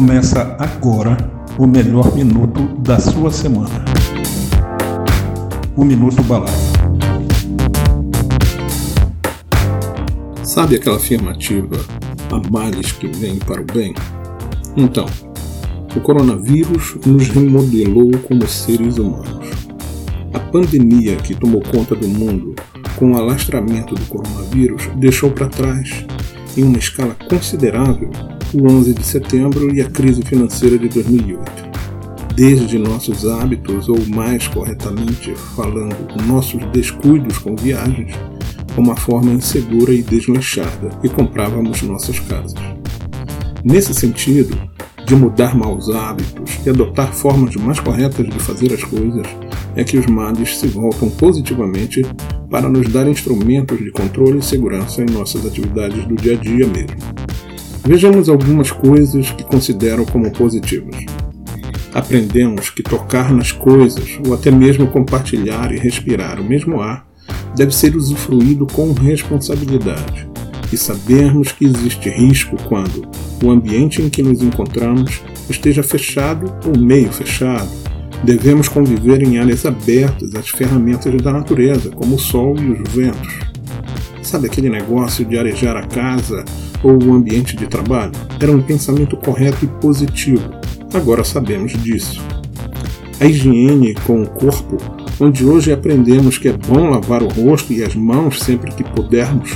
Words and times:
Começa 0.00 0.56
agora 0.58 1.14
o 1.58 1.66
melhor 1.66 2.14
minuto 2.14 2.68
da 2.80 2.98
sua 2.98 3.30
semana. 3.30 3.84
O 5.76 5.84
Minuto 5.84 6.22
Balada. 6.22 6.50
Sabe 10.42 10.76
aquela 10.76 10.96
afirmativa, 10.96 11.76
há 12.32 12.50
males 12.50 12.92
que 12.92 13.08
vêm 13.08 13.38
para 13.40 13.60
o 13.60 13.64
bem? 13.66 13.92
Então, 14.74 15.04
o 15.94 16.00
coronavírus 16.00 16.96
nos 17.04 17.28
remodelou 17.28 18.10
como 18.26 18.48
seres 18.48 18.96
humanos. 18.96 19.50
A 20.32 20.38
pandemia 20.38 21.16
que 21.16 21.34
tomou 21.34 21.60
conta 21.60 21.94
do 21.94 22.08
mundo 22.08 22.54
com 22.96 23.12
o 23.12 23.18
alastramento 23.18 23.94
do 23.94 24.06
coronavírus 24.06 24.88
deixou 24.96 25.30
para 25.30 25.48
trás, 25.48 26.06
em 26.56 26.62
uma 26.62 26.78
escala 26.78 27.14
considerável, 27.28 28.10
o 28.54 28.68
11 28.68 28.94
de 28.94 29.04
setembro 29.04 29.74
e 29.74 29.80
a 29.80 29.88
crise 29.88 30.22
financeira 30.22 30.78
de 30.78 30.88
2008. 30.88 31.70
Desde 32.34 32.78
nossos 32.78 33.26
hábitos, 33.26 33.88
ou 33.88 33.98
mais 34.06 34.48
corretamente 34.48 35.34
falando, 35.54 35.96
nossos 36.26 36.64
descuidos 36.72 37.38
com 37.38 37.54
viagens, 37.54 38.12
uma 38.76 38.96
forma 38.96 39.30
insegura 39.30 39.92
e 39.92 40.02
desleixada 40.02 40.88
que 41.00 41.08
comprávamos 41.08 41.82
nossas 41.82 42.18
casas. 42.20 42.58
Nesse 43.64 43.92
sentido, 43.92 44.56
de 45.06 45.14
mudar 45.14 45.56
maus 45.56 45.90
hábitos 45.90 46.58
e 46.64 46.70
adotar 46.70 47.12
formas 47.12 47.54
mais 47.56 47.80
corretas 47.80 48.26
de 48.28 48.38
fazer 48.38 48.72
as 48.72 48.82
coisas, 48.82 49.26
é 49.76 49.84
que 49.84 49.98
os 49.98 50.06
MADs 50.06 50.58
se 50.58 50.66
voltam 50.68 51.10
positivamente 51.10 52.02
para 52.50 52.68
nos 52.68 52.88
dar 52.88 53.06
instrumentos 53.06 53.78
de 53.78 53.90
controle 53.90 54.38
e 54.38 54.42
segurança 54.42 55.02
em 55.02 55.06
nossas 55.06 55.46
atividades 55.46 56.04
do 56.06 56.16
dia 56.16 56.34
a 56.34 56.36
dia 56.36 56.66
mesmo. 56.66 57.29
Vejamos 57.90 58.28
algumas 58.28 58.70
coisas 58.70 59.32
que 59.32 59.42
considero 59.42 60.06
como 60.06 60.30
positivas. 60.30 60.94
Aprendemos 61.92 62.70
que 62.70 62.84
tocar 62.84 63.34
nas 63.34 63.50
coisas, 63.50 64.16
ou 64.24 64.32
até 64.32 64.48
mesmo 64.48 64.86
compartilhar 64.86 65.72
e 65.72 65.76
respirar 65.76 66.38
o 66.38 66.44
mesmo 66.44 66.80
ar, 66.80 67.04
deve 67.56 67.74
ser 67.74 67.96
usufruído 67.96 68.64
com 68.64 68.92
responsabilidade. 68.92 70.30
E 70.72 70.76
sabermos 70.76 71.50
que 71.50 71.64
existe 71.64 72.08
risco 72.08 72.56
quando 72.68 73.08
o 73.42 73.50
ambiente 73.50 74.00
em 74.00 74.08
que 74.08 74.22
nos 74.22 74.40
encontramos 74.40 75.20
esteja 75.48 75.82
fechado 75.82 76.54
ou 76.64 76.80
meio 76.80 77.10
fechado. 77.10 77.68
Devemos 78.22 78.68
conviver 78.68 79.20
em 79.20 79.38
áreas 79.38 79.66
abertas 79.66 80.32
às 80.36 80.48
ferramentas 80.48 81.12
da 81.20 81.32
natureza, 81.32 81.90
como 81.90 82.14
o 82.14 82.20
sol 82.20 82.56
e 82.56 82.70
os 82.70 82.88
ventos. 82.92 83.40
Sabe 84.22 84.46
aquele 84.46 84.70
negócio 84.70 85.24
de 85.24 85.36
arejar 85.36 85.76
a 85.76 85.82
casa 85.82 86.44
ou 86.82 87.02
o 87.02 87.14
ambiente 87.14 87.56
de 87.56 87.66
trabalho 87.66 88.12
era 88.40 88.52
um 88.52 88.62
pensamento 88.62 89.16
correto 89.16 89.64
e 89.64 89.68
positivo. 89.80 90.50
Agora 90.92 91.24
sabemos 91.24 91.72
disso. 91.82 92.20
A 93.20 93.26
higiene 93.26 93.94
com 94.06 94.22
o 94.22 94.28
corpo, 94.28 94.78
onde 95.20 95.44
hoje 95.44 95.72
aprendemos 95.72 96.38
que 96.38 96.48
é 96.48 96.52
bom 96.52 96.88
lavar 96.88 97.22
o 97.22 97.28
rosto 97.28 97.72
e 97.72 97.84
as 97.84 97.94
mãos 97.94 98.40
sempre 98.40 98.72
que 98.72 98.82
pudermos, 98.82 99.50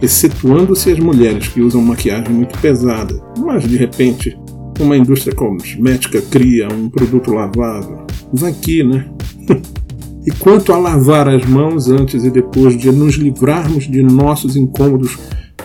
excetuando-se 0.00 0.90
as 0.90 0.98
mulheres 0.98 1.48
que 1.48 1.60
usam 1.60 1.82
maquiagem 1.82 2.32
muito 2.32 2.58
pesada, 2.58 3.14
mas 3.38 3.68
de 3.68 3.76
repente 3.76 4.36
uma 4.80 4.96
indústria 4.96 5.34
cosmética 5.34 6.22
cria 6.22 6.68
um 6.68 6.88
produto 6.88 7.32
lavável. 7.32 8.06
Vai 8.32 8.50
aqui, 8.52 8.82
né? 8.84 9.10
e 10.26 10.30
quanto 10.38 10.72
a 10.72 10.78
lavar 10.78 11.28
as 11.28 11.44
mãos 11.44 11.88
antes 11.88 12.24
e 12.24 12.30
depois 12.30 12.78
de 12.78 12.90
nos 12.90 13.14
livrarmos 13.14 13.88
de 13.88 14.02
nossos 14.02 14.56
incômodos 14.56 15.18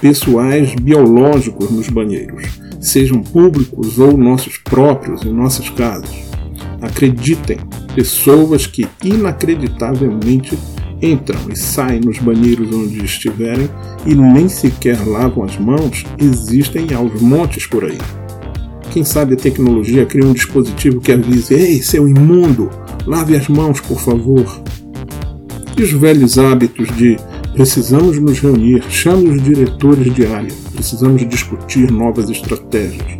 pessoais 0.04 0.76
biológicos 0.76 1.72
nos 1.72 1.88
banheiros, 1.88 2.44
sejam 2.82 3.24
públicos 3.24 3.98
ou 3.98 4.18
nossos 4.18 4.58
próprios 4.58 5.24
em 5.24 5.32
nossas 5.32 5.70
casas. 5.70 6.14
Acreditem, 6.82 7.58
pessoas 7.96 8.68
que 8.68 8.86
inacreditavelmente 9.02 10.60
entram 11.02 11.40
e 11.50 11.56
saem 11.56 12.02
nos 12.02 12.20
banheiros 12.20 12.70
onde 12.76 13.02
estiverem 13.06 13.70
e 14.06 14.14
nem 14.14 14.50
sequer 14.50 15.00
lavam 15.08 15.46
as 15.46 15.58
mãos 15.58 16.04
existem 16.20 16.94
aos 16.94 17.22
montes 17.22 17.66
por 17.66 17.86
aí. 17.86 17.98
Quem 18.92 19.06
sabe 19.06 19.36
a 19.36 19.38
tecnologia 19.38 20.06
cria 20.06 20.28
um 20.28 20.34
dispositivo 20.34 21.00
que 21.00 21.14
avise: 21.14 21.54
Ei, 21.54 21.82
seu 21.82 22.10
imundo, 22.10 22.70
lave 23.06 23.38
as 23.38 23.48
mãos, 23.48 23.80
por 23.80 24.02
favor. 24.02 24.62
E 25.78 25.82
os 25.82 25.94
velhos 25.94 26.38
hábitos 26.38 26.94
de 26.98 27.16
Precisamos 27.54 28.20
nos 28.20 28.40
reunir, 28.40 28.84
chame 28.90 29.30
os 29.30 29.44
diretores 29.44 30.14
de 30.14 30.26
área, 30.26 30.52
precisamos 30.74 31.28
discutir 31.30 31.92
novas 31.92 32.30
estratégias. 32.30 33.20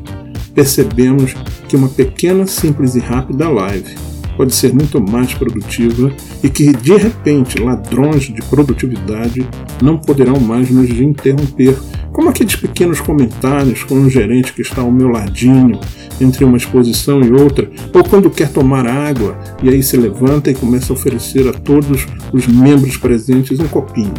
Percebemos 0.56 1.36
que 1.68 1.76
uma 1.76 1.88
pequena, 1.88 2.48
simples 2.48 2.96
e 2.96 3.00
rápida 3.00 3.48
live 3.48 4.13
pode 4.38 4.54
ser 4.54 4.74
muito 4.74 5.02
mais 5.02 5.34
produtiva 5.34 6.12
e 6.44 6.50
que, 6.50 6.72
de 6.72 6.96
repente, 6.96 7.62
ladrões 7.62 8.24
de 8.24 8.42
produtividade 8.44 9.48
não 9.82 9.98
poderão 9.98 10.40
mais 10.40 10.70
nos 10.70 10.90
interromper, 10.90 11.78
como 12.12 12.30
aqueles 12.30 12.56
pequenos 12.56 13.02
comentários 13.02 13.84
com 13.84 13.96
um 13.96 14.10
gerente 14.10 14.54
que 14.54 14.62
está 14.62 14.82
ao 14.82 14.92
meu 14.92 15.10
ladinho, 15.10 15.80
entre 16.22 16.46
uma 16.46 16.58
exposição 16.58 17.22
e 17.22 17.32
outra, 17.32 17.70
ou 17.94 18.04
quando 18.04 18.30
quer 18.30 18.50
tomar 18.50 18.88
água 18.88 19.38
e 19.62 19.70
aí 19.70 19.82
se 19.82 19.98
levanta 19.98 20.52
e 20.52 20.56
começa 20.56 20.94
a 20.94 20.96
oferecer 20.96 21.48
a 21.48 21.54
todos 21.54 22.08
os 22.32 22.48
membros 22.48 22.98
presentes 22.98 23.60
um 23.60 23.68
copinho. 23.68 24.14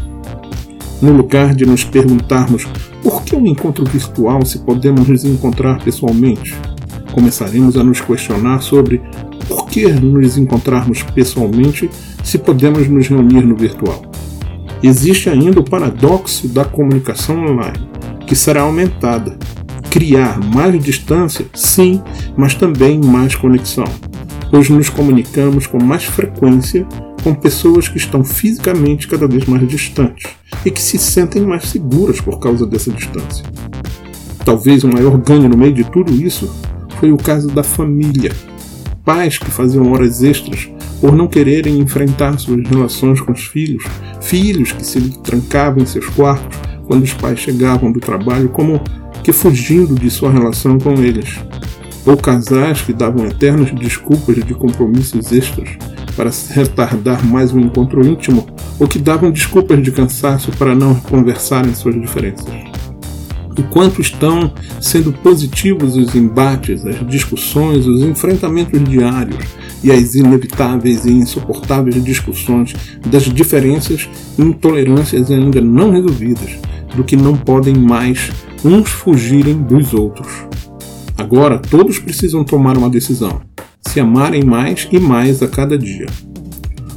No 1.01 1.13
lugar 1.13 1.55
de 1.55 1.67
nos 1.67 1.85
perguntarmos 1.85 2.67
por 3.03 3.23
que 3.23 3.37
um 3.37 3.47
encontro 3.47 3.85
virtual 3.85 4.45
se 4.45 4.59
podemos 4.61 5.07
nos 5.07 5.25
encontrar 5.25 5.83
pessoalmente, 5.85 6.55
começaremos 7.13 7.77
a 7.77 7.85
nos 7.85 8.01
questionar 8.01 8.61
sobre 8.61 9.01
que 9.75 9.89
nos 9.89 10.39
encontrarmos 10.39 11.03
pessoalmente 11.03 11.91
se 12.23 12.39
podemos 12.39 12.87
nos 12.87 13.09
reunir 13.09 13.45
no 13.45 13.57
virtual. 13.57 14.03
Existe 14.81 15.29
ainda 15.29 15.59
o 15.59 15.65
paradoxo 15.65 16.47
da 16.47 16.65
comunicação 16.65 17.45
online, 17.45 17.89
que 18.25 18.37
será 18.37 18.63
aumentada. 18.63 19.37
Criar 19.91 20.39
mais 20.39 20.81
distância, 20.81 21.45
sim, 21.53 22.01
mas 22.37 22.55
também 22.55 23.01
mais 23.01 23.35
conexão, 23.35 23.85
pois 24.49 24.71
nos 24.71 24.89
comunicamos 24.89 25.67
com 25.67 25.83
mais 25.83 26.05
frequência 26.05 26.87
com 27.25 27.35
pessoas 27.35 27.89
que 27.89 27.97
estão 27.97 28.23
fisicamente 28.23 29.09
cada 29.09 29.27
vez 29.27 29.45
mais 29.47 29.67
distantes 29.67 30.31
e 30.65 30.71
que 30.71 30.81
se 30.81 30.99
sentem 30.99 31.43
mais 31.43 31.65
seguras 31.65 32.21
por 32.21 32.39
causa 32.39 32.65
dessa 32.65 32.93
distância. 32.93 33.45
Talvez 34.45 34.85
o 34.85 34.89
maior 34.89 35.19
ganho 35.19 35.49
no 35.49 35.57
meio 35.57 35.75
de 35.75 35.83
tudo 35.83 36.13
isso 36.13 36.49
foi 37.01 37.11
o 37.11 37.17
caso 37.17 37.49
da 37.49 37.65
família. 37.65 38.31
Pais 39.05 39.37
que 39.37 39.51
faziam 39.51 39.93
horas 39.93 40.23
extras 40.23 40.71
por 40.99 41.15
não 41.15 41.29
quererem 41.29 41.79
enfrentar 41.79 42.39
suas 42.39 42.67
relações 42.67 43.21
com 43.21 43.33
os 43.33 43.45
filhos, 43.45 43.85
filhos 44.23 44.73
que 44.73 44.85
se 44.85 45.01
trancavam 45.19 45.83
em 45.83 45.87
seus 45.87 46.07
quartos 46.07 46.59
quando 46.87 47.03
os 47.03 47.13
pais 47.13 47.39
chegavam 47.39 47.93
do 47.93 48.01
trabalho, 48.01 48.49
como 48.49 48.81
que 49.23 49.33
fugindo 49.33 49.95
de 49.95 50.11
sua 50.11 50.31
relação 50.31 50.79
com 50.79 50.95
eles, 50.95 51.39
ou 52.07 52.17
casais 52.17 52.81
que 52.81 52.93
davam 52.93 53.27
eternas 53.27 53.71
desculpas 53.73 54.37
de 54.37 54.55
compromissos 54.55 55.33
extras 55.33 55.71
para 56.17 56.31
retardar 56.51 57.25
mais 57.27 57.53
um 57.53 57.61
encontro 57.61 58.07
íntimo, 58.07 58.47
ou 58.79 58.89
que 58.89 58.99
davam 58.99 59.31
desculpas 59.31 59.83
de 59.83 59.91
cansaço 59.93 60.51
para 60.53 60.75
não 60.75 60.95
conversarem 60.95 61.75
suas 61.75 62.01
diferenças 62.01 62.74
o 63.59 63.63
quanto 63.65 64.01
estão 64.01 64.53
sendo 64.81 65.13
positivos 65.13 65.97
os 65.97 66.15
embates, 66.15 66.85
as 66.85 67.07
discussões, 67.07 67.87
os 67.87 68.03
enfrentamentos 68.03 68.83
diários 68.85 69.45
e 69.83 69.91
as 69.91 70.15
inevitáveis 70.15 71.05
e 71.05 71.13
insuportáveis 71.13 72.03
discussões 72.03 72.75
das 73.07 73.25
diferenças 73.25 74.09
e 74.39 74.43
intolerâncias 74.43 75.31
ainda 75.31 75.61
não 75.61 75.91
resolvidas, 75.91 76.59
do 76.97 77.05
que 77.05 77.17
não 77.17 77.37
podem 77.37 77.75
mais 77.75 78.31
uns 78.65 78.89
fugirem 78.89 79.63
dos 79.63 79.93
outros. 79.93 80.29
Agora 81.17 81.59
todos 81.59 81.99
precisam 81.99 82.43
tomar 82.45 82.77
uma 82.77 82.91
decisão: 82.91 83.41
se 83.81 84.01
amarem 84.01 84.43
mais 84.43 84.89
e 84.91 84.99
mais 84.99 85.43
a 85.43 85.49
cada 85.49 85.79
dia. 85.79 86.07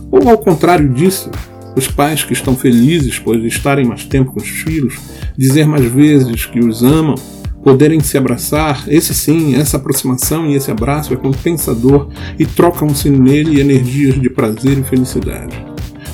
Ou 0.10 0.30
ao 0.30 0.38
contrário 0.38 0.89
disso, 0.89 1.30
os 1.75 1.88
pais 1.88 2.24
que 2.24 2.33
estão 2.33 2.56
felizes 2.56 3.19
por 3.19 3.36
estarem 3.45 3.86
mais 3.86 4.03
tempo 4.03 4.31
com 4.31 4.39
os 4.39 4.48
filhos, 4.48 4.95
dizer 5.38 5.68
mais 5.68 5.86
vezes 5.86 6.45
que 6.45 6.60
os 6.60 6.84
amam, 6.84 7.16
poderem 7.63 8.00
se 8.00 8.18
abraçar, 8.18 8.86
esse 8.88 9.13
sim, 9.13 9.56
essa 9.56 9.78
aproximação 9.78 10.48
e 10.48 10.56
esse 10.56 10.72
abraço 10.72 11.13
é 11.13 11.18
compensador 11.18 12.10
e 12.39 12.45
trocam-se 12.45 13.10
nele 13.10 13.60
energias 13.60 14.19
de 14.19 14.30
prazer 14.30 14.78
e 14.78 14.84
felicidade. 14.84 15.66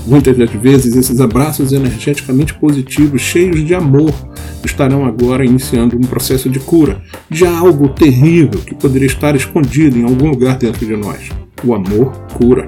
Muitas 0.05 0.37
das 0.37 0.49
vezes, 0.51 0.95
esses 0.95 1.21
abraços 1.21 1.71
energeticamente 1.71 2.53
positivos, 2.55 3.21
cheios 3.21 3.65
de 3.65 3.73
amor, 3.73 4.11
estarão 4.65 5.05
agora 5.05 5.45
iniciando 5.45 5.95
um 5.95 6.01
processo 6.01 6.49
de 6.49 6.59
cura 6.59 7.01
de 7.29 7.45
algo 7.45 7.89
terrível 7.89 8.59
que 8.59 8.75
poderia 8.75 9.07
estar 9.07 9.35
escondido 9.35 9.97
em 9.97 10.03
algum 10.03 10.29
lugar 10.29 10.57
dentro 10.57 10.85
de 10.85 10.95
nós. 10.95 11.29
O 11.63 11.73
amor 11.73 12.11
cura. 12.33 12.65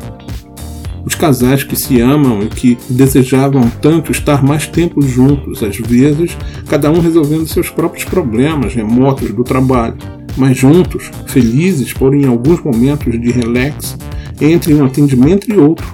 Os 1.05 1.13
casais 1.13 1.63
que 1.63 1.75
se 1.75 2.01
amam 2.01 2.41
e 2.41 2.47
que 2.47 2.77
desejavam 2.89 3.69
tanto 3.81 4.11
estar 4.11 4.43
mais 4.43 4.67
tempo 4.67 5.01
juntos, 5.01 5.61
às 5.61 5.77
vezes, 5.77 6.35
cada 6.67 6.89
um 6.89 6.99
resolvendo 6.99 7.47
seus 7.47 7.69
próprios 7.69 8.03
problemas 8.03 8.73
remotos 8.73 9.31
do 9.31 9.43
trabalho, 9.43 9.97
mas 10.35 10.57
juntos, 10.57 11.11
felizes 11.27 11.93
por 11.93 12.15
em 12.15 12.25
alguns 12.25 12.61
momentos 12.63 13.19
de 13.21 13.31
relax, 13.31 13.97
entre 14.41 14.73
um 14.73 14.83
atendimento 14.83 15.51
e 15.51 15.57
outro, 15.57 15.85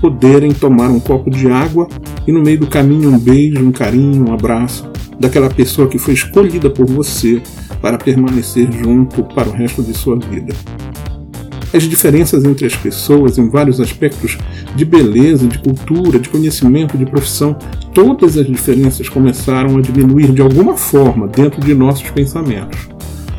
poderem 0.00 0.52
tomar 0.52 0.90
um 0.90 1.00
copo 1.00 1.30
de 1.30 1.50
água 1.50 1.88
e 2.26 2.32
no 2.32 2.42
meio 2.42 2.60
do 2.60 2.66
caminho 2.66 3.10
um 3.10 3.18
beijo, 3.18 3.64
um 3.64 3.72
carinho, 3.72 4.28
um 4.28 4.34
abraço 4.34 4.90
daquela 5.18 5.48
pessoa 5.48 5.88
que 5.88 5.98
foi 5.98 6.14
escolhida 6.14 6.68
por 6.68 6.86
você 6.86 7.40
para 7.80 7.96
permanecer 7.96 8.70
junto 8.72 9.22
para 9.22 9.48
o 9.48 9.52
resto 9.52 9.82
de 9.82 9.94
sua 9.94 10.18
vida. 10.18 10.54
As 11.74 11.82
diferenças 11.82 12.44
entre 12.44 12.66
as 12.66 12.76
pessoas 12.76 13.38
em 13.38 13.48
vários 13.48 13.80
aspectos 13.80 14.38
de 14.74 14.84
beleza, 14.84 15.46
de 15.46 15.58
cultura, 15.58 16.18
de 16.18 16.28
conhecimento, 16.28 16.96
de 16.96 17.04
profissão, 17.04 17.56
todas 17.92 18.38
as 18.38 18.46
diferenças 18.46 19.08
começaram 19.08 19.76
a 19.76 19.80
diminuir 19.80 20.32
de 20.32 20.40
alguma 20.40 20.76
forma 20.76 21.26
dentro 21.26 21.60
de 21.60 21.74
nossos 21.74 22.08
pensamentos. 22.10 22.88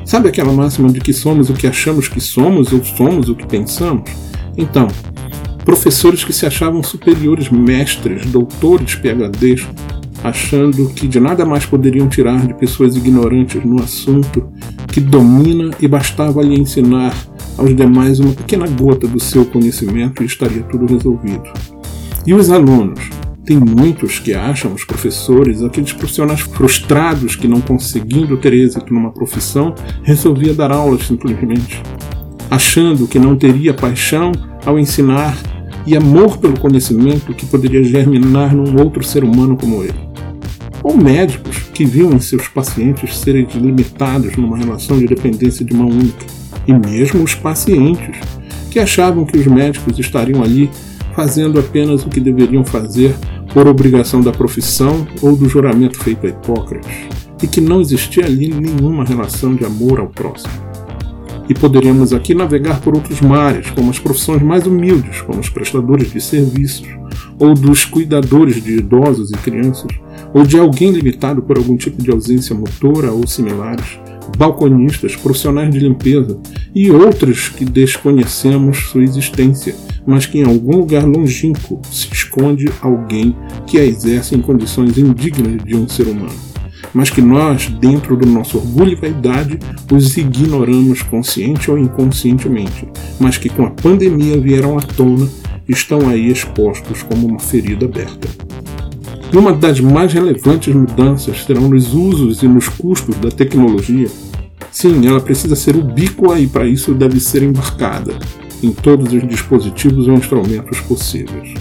Sabe 0.06 0.30
aquela 0.30 0.54
máxima 0.54 0.90
de 0.90 1.00
que 1.00 1.14
somos 1.14 1.50
o 1.50 1.54
que 1.54 1.68
achamos 1.68 2.08
que 2.08 2.22
somos 2.22 2.72
ou 2.72 2.84
somos 2.84 3.28
o 3.28 3.36
que 3.36 3.46
pensamos? 3.46 4.10
Então, 4.56 4.88
professores 5.66 6.24
que 6.24 6.32
se 6.32 6.46
achavam 6.46 6.82
superiores, 6.82 7.50
mestres, 7.50 8.26
doutores, 8.26 8.94
PhDs, 8.94 9.68
achando 10.24 10.90
que 10.90 11.08
de 11.08 11.20
nada 11.20 11.46
mais 11.46 11.66
poderiam 11.66 12.08
tirar 12.08 12.46
de 12.46 12.54
pessoas 12.54 12.96
ignorantes 12.96 13.64
no 13.64 13.82
assunto 13.82 14.50
que 14.92 15.00
domina 15.00 15.72
e 15.80 15.88
bastava 15.88 16.42
lhe 16.42 16.60
ensinar 16.60 17.14
aos 17.58 17.76
demais 17.76 18.20
uma 18.20 18.34
pequena 18.34 18.68
gota 18.68 19.08
do 19.08 19.20
seu 19.20 19.46
conhecimento 19.46 20.22
e 20.22 20.26
estaria 20.26 20.64
tudo 20.64 20.86
resolvido. 20.86 21.50
E 22.26 22.34
os 22.34 22.52
alunos, 22.52 23.00
tem 23.46 23.58
muitos 23.58 24.20
que 24.20 24.34
acham, 24.34 24.74
os 24.74 24.84
professores, 24.84 25.64
aqueles 25.64 25.94
profissionais 25.94 26.42
frustrados 26.42 27.36
que 27.36 27.48
não 27.48 27.62
conseguindo 27.62 28.36
ter 28.36 28.52
êxito 28.52 28.94
numa 28.94 29.10
profissão, 29.10 29.74
resolvia 30.04 30.54
dar 30.54 30.70
aulas 30.70 31.08
simplesmente, 31.08 31.82
achando 32.52 33.08
que 33.08 33.18
não 33.18 33.38
teria 33.38 33.74
paixão 33.74 34.34
ao 34.66 34.78
ensinar 34.78 35.38
e 35.86 35.96
amor 35.96 36.38
pelo 36.38 36.60
conhecimento 36.60 37.34
que 37.34 37.46
poderia 37.46 37.82
germinar 37.82 38.54
num 38.54 38.78
outro 38.84 39.02
ser 39.02 39.24
humano 39.24 39.56
como 39.56 39.82
ele. 39.82 40.08
Ou 40.84 40.98
médicos 40.98 41.60
que 41.74 41.86
viam 41.86 42.12
em 42.12 42.20
seus 42.20 42.50
pacientes 42.50 43.18
serem 43.18 43.48
limitados 43.56 44.36
numa 44.36 44.58
relação 44.58 45.00
de 45.00 45.06
dependência 45.06 45.64
de 45.64 45.74
mão 45.74 45.88
única, 45.88 46.26
e 46.68 46.74
mesmo 46.74 47.24
os 47.24 47.34
pacientes 47.34 48.18
que 48.70 48.80
achavam 48.80 49.26
que 49.26 49.38
os 49.38 49.48
médicos 49.48 49.98
estariam 49.98 50.44
ali 50.44 50.70
fazendo 51.16 51.60
apenas 51.60 52.06
o 52.06 52.10
que 52.10 52.20
deveriam 52.20 52.64
fazer 52.64 53.16
por 53.54 53.68
obrigação 53.68 54.22
da 54.22 54.32
profissão 54.32 55.08
ou 55.22 55.36
do 55.36 55.50
juramento 55.50 55.98
feito 55.98 56.28
a 56.28 56.30
Hipócrates, 56.30 56.92
e 57.42 57.48
que 57.48 57.60
não 57.60 57.82
existia 57.82 58.26
ali 58.26 58.50
nenhuma 58.50 59.04
relação 59.04 59.56
de 59.56 59.66
amor 59.66 60.00
ao 60.00 60.10
próximo. 60.10 60.54
E 61.50 61.54
poderíamos 61.54 62.14
aqui 62.14 62.36
navegar 62.36 62.82
por 62.82 62.94
outros 62.94 63.20
mares, 63.22 63.72
como 63.72 63.90
as 63.90 63.98
profissões 63.98 64.44
mais 64.44 64.68
humildes, 64.68 65.22
como 65.22 65.40
os 65.40 65.50
prestadores 65.50 66.12
de 66.12 66.22
serviços, 66.22 66.88
ou 67.40 67.54
dos 67.54 67.86
cuidadores 67.86 68.62
de 68.62 68.78
idosos 68.78 69.32
e 69.32 69.38
crianças, 69.38 69.92
ou 70.34 70.44
de 70.44 70.60
alguém 70.60 70.92
limitado 70.92 71.42
por 71.42 71.58
algum 71.58 71.78
tipo 71.78 72.02
de 72.02 72.12
ausência 72.12 72.54
motora 72.54 73.12
ou 73.12 73.26
similares, 73.26 73.98
balconistas, 74.38 75.16
profissionais 75.16 75.72
de 75.72 75.80
limpeza 75.80 76.40
e 76.74 76.90
outros 76.92 77.50
que 77.50 77.66
desconhecemos 77.66 78.90
sua 78.90 79.04
existência 79.04 79.76
mas 80.08 80.26
que 80.26 80.40
em 80.40 80.46
algum 80.46 80.78
lugar 80.78 81.04
longínquo 81.04 81.82
se 81.92 82.08
esconde 82.14 82.72
alguém 82.82 83.36
que 83.68 83.78
a 83.78 83.84
exerce 83.84 84.34
em 84.34 84.42
condições 84.42 84.98
indignas 84.98 85.62
de 85.62 85.76
um 85.76 85.86
ser 85.88 86.08
humano, 86.08 86.34
mas 86.94 87.10
que 87.10 87.22
nós, 87.22 87.68
dentro 87.68 88.16
do 88.16 88.26
nosso 88.26 88.58
orgulho 88.58 88.94
e 88.94 88.96
vaidade, 88.96 89.60
os 89.92 90.16
ignoramos 90.16 91.02
consciente 91.02 91.70
ou 91.70 91.78
inconscientemente, 91.78 92.88
mas 93.20 93.38
que 93.38 93.50
com 93.50 93.66
a 93.66 93.72
pandemia 93.72 94.40
vieram 94.40 94.78
à 94.78 94.82
tona 94.82 95.28
e 95.68 95.74
estão 95.74 96.08
aí 96.08 96.32
expostos 96.32 97.04
como 97.04 97.28
uma 97.28 97.40
ferida 97.40 97.86
aberta. 97.86 98.47
E 99.32 99.38
uma 99.38 99.54
das 99.54 99.80
mais 99.80 100.14
relevantes 100.14 100.74
mudanças 100.74 101.44
serão 101.44 101.70
nos 101.70 101.94
usos 101.94 102.42
e 102.44 102.48
nos 102.48 102.70
custos 102.70 103.16
da 103.18 103.30
tecnologia. 103.30 104.08
Sim, 104.72 105.06
ela 105.08 105.20
precisa 105.20 105.56
ser 105.56 105.76
ubíqua 105.76 106.40
e 106.40 106.48
para 106.48 106.66
isso 106.66 106.94
deve 106.94 107.20
ser 107.20 107.44
embarcada 107.44 108.14
em 108.64 108.72
todos 108.72 109.12
os 109.14 109.28
dispositivos 109.28 110.08
ou 110.08 110.16
instrumentos 110.16 110.80
possíveis. 110.82 111.54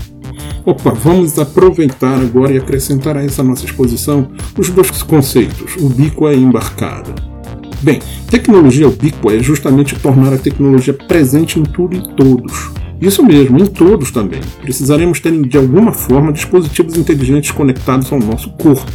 Opa, 0.64 0.90
vamos 0.90 1.38
aproveitar 1.38 2.20
agora 2.20 2.52
e 2.52 2.58
acrescentar 2.58 3.16
a 3.16 3.22
essa 3.22 3.42
nossa 3.42 3.64
exposição 3.64 4.28
os 4.58 4.68
dois 4.68 5.02
conceitos, 5.02 5.76
ubíqua 5.76 6.34
e 6.34 6.42
embarcada. 6.42 7.14
Bem, 7.82 8.00
tecnologia 8.30 8.88
ubíqua 8.88 9.34
é 9.34 9.38
justamente 9.38 9.98
tornar 9.98 10.32
a 10.32 10.38
tecnologia 10.38 10.94
presente 10.94 11.60
em 11.60 11.62
tudo 11.62 11.96
e 11.96 12.16
todos. 12.16 12.75
Isso 13.00 13.22
mesmo, 13.24 13.58
em 13.58 13.66
todos 13.66 14.10
também. 14.10 14.40
Precisaremos 14.62 15.20
ter 15.20 15.32
de 15.42 15.56
alguma 15.56 15.92
forma 15.92 16.32
dispositivos 16.32 16.96
inteligentes 16.96 17.50
conectados 17.50 18.12
ao 18.12 18.18
nosso 18.18 18.50
corpo 18.50 18.90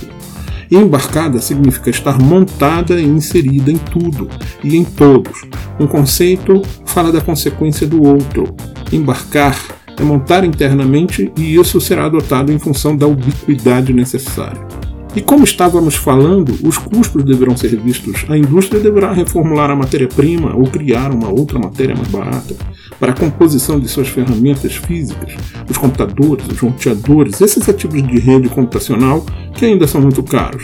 Embarcada 0.71 1.41
significa 1.41 1.89
estar 1.89 2.17
montada 2.17 3.01
e 3.01 3.03
inserida 3.03 3.69
em 3.69 3.77
tudo 3.77 4.29
e 4.63 4.77
em 4.77 4.85
todos. 4.85 5.41
Um 5.77 5.85
conceito 5.85 6.61
fala 6.85 7.11
da 7.11 7.19
consequência 7.19 7.85
do 7.85 8.01
outro. 8.01 8.55
Embarcar 8.89 9.57
é 9.99 10.01
montar 10.01 10.45
internamente 10.45 11.29
e 11.37 11.55
isso 11.55 11.81
será 11.81 12.05
adotado 12.05 12.53
em 12.53 12.57
função 12.57 12.95
da 12.95 13.05
ubiquidade 13.05 13.91
necessária. 13.91 14.65
E 15.13 15.19
como 15.19 15.43
estávamos 15.43 15.95
falando, 15.95 16.57
os 16.63 16.77
custos 16.77 17.23
deverão 17.23 17.57
ser 17.57 17.75
vistos. 17.75 18.25
A 18.29 18.37
indústria 18.37 18.79
deverá 18.79 19.11
reformular 19.11 19.69
a 19.69 19.75
matéria-prima 19.75 20.55
ou 20.55 20.63
criar 20.63 21.11
uma 21.11 21.29
outra 21.29 21.59
matéria 21.59 21.95
mais 21.95 22.07
barata 22.07 22.55
para 22.97 23.11
a 23.11 23.15
composição 23.15 23.77
de 23.79 23.89
suas 23.89 24.07
ferramentas 24.07 24.75
físicas, 24.75 25.33
os 25.69 25.77
computadores, 25.77 26.47
os 26.47 26.59
roteadores, 26.59 27.41
esses 27.41 27.67
ativos 27.67 28.01
de 28.03 28.19
rede 28.19 28.47
computacional 28.47 29.25
que 29.53 29.65
ainda 29.65 29.85
são 29.85 29.99
muito 29.99 30.23
caros. 30.23 30.63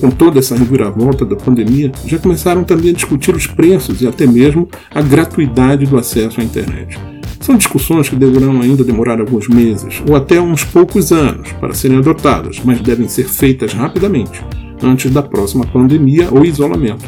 Com 0.00 0.10
toda 0.10 0.40
essa 0.40 0.56
reviravolta 0.56 1.24
da 1.24 1.36
pandemia, 1.36 1.92
já 2.04 2.18
começaram 2.18 2.64
também 2.64 2.90
a 2.90 2.94
discutir 2.94 3.34
os 3.34 3.46
preços 3.46 4.02
e 4.02 4.06
até 4.06 4.26
mesmo 4.26 4.68
a 4.90 5.00
gratuidade 5.00 5.86
do 5.86 5.96
acesso 5.96 6.40
à 6.40 6.44
internet. 6.44 6.98
São 7.42 7.56
discussões 7.56 8.08
que 8.08 8.14
deverão 8.14 8.60
ainda 8.60 8.84
demorar 8.84 9.20
alguns 9.20 9.48
meses 9.48 10.00
ou 10.08 10.14
até 10.14 10.40
uns 10.40 10.62
poucos 10.62 11.10
anos 11.10 11.50
para 11.60 11.74
serem 11.74 11.98
adotadas, 11.98 12.60
mas 12.64 12.80
devem 12.80 13.08
ser 13.08 13.24
feitas 13.24 13.72
rapidamente, 13.72 14.40
antes 14.80 15.10
da 15.10 15.24
próxima 15.24 15.66
pandemia 15.66 16.28
ou 16.30 16.44
isolamento. 16.44 17.04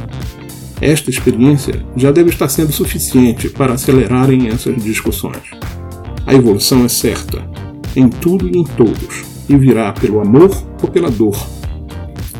Esta 0.80 1.08
experiência 1.08 1.86
já 1.96 2.10
deve 2.10 2.30
estar 2.30 2.48
sendo 2.48 2.72
suficiente 2.72 3.48
para 3.48 3.74
acelerarem 3.74 4.48
essas 4.48 4.74
discussões. 4.82 5.52
A 6.26 6.34
evolução 6.34 6.84
é 6.84 6.88
certa, 6.88 7.48
em 7.94 8.08
tudo 8.08 8.48
e 8.48 8.58
em 8.58 8.64
todos, 8.64 9.22
e 9.48 9.56
virá 9.56 9.92
pelo 9.92 10.20
amor 10.20 10.50
ou 10.82 10.88
pela 10.90 11.12
dor. 11.12 11.36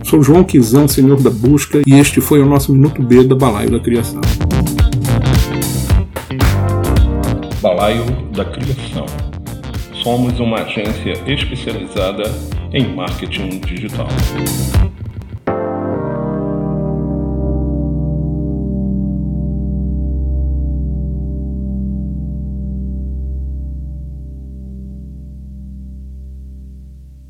Sou 0.03 0.21
João 0.21 0.43
Quizão, 0.43 0.89
Senhor 0.89 1.23
da 1.23 1.31
Busca, 1.31 1.81
e 1.87 1.95
este 1.95 2.21
foi 2.21 2.41
o 2.41 2.47
nosso 2.47 2.73
Minuto 2.73 3.01
B 3.01 3.23
da 3.23 3.37
Balaio 3.37 3.71
da 3.71 3.79
Criação. 3.79 4.21
Balaio 7.65 8.05
da 8.37 8.45
Criação. 8.45 9.07
Somos 10.03 10.39
uma 10.39 10.59
agência 10.59 11.15
especializada 11.27 12.25
em 12.75 12.95
marketing 12.95 13.59
digital. 13.61 14.07